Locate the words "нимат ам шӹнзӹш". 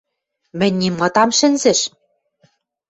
0.81-1.79